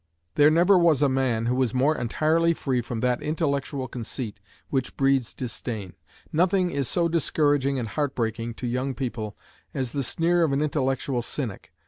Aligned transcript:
There 0.33 0.49
never 0.49 0.79
was 0.79 1.03
a 1.03 1.07
man 1.09 1.45
who 1.45 1.53
was 1.53 1.75
more 1.75 1.95
entirely 1.95 2.55
free 2.55 2.81
from 2.81 3.01
that 3.01 3.21
intellectual 3.21 3.87
conceit 3.87 4.39
which 4.71 4.97
breeds 4.97 5.31
disdain. 5.31 5.93
Nothing 6.33 6.71
is 6.71 6.87
so 6.87 7.07
discouraging 7.07 7.77
and 7.77 7.87
heart 7.87 8.15
breaking 8.15 8.55
to 8.55 8.65
young 8.65 8.95
people 8.95 9.37
as 9.75 9.91
the 9.91 10.01
sneer 10.01 10.41
of 10.41 10.53
an 10.53 10.61
intellectual 10.63 11.21
cynic. 11.21 11.71